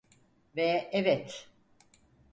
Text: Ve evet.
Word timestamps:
Ve 0.55 0.89
evet. 0.91 1.47